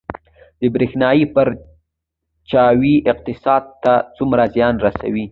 د 0.59 0.61
بریښنا 0.73 1.09
پرچاوي 1.35 2.95
اقتصاد 3.11 3.63
ته 3.83 3.93
څومره 4.17 4.43
زیان 4.55 4.75
رسوي؟ 4.85 5.25